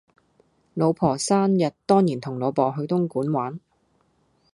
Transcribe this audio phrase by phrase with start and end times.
[0.73, 3.59] 老婆生日當然同老婆講去東莞玩